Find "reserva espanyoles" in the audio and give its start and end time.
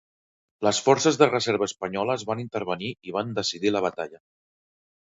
1.31-2.27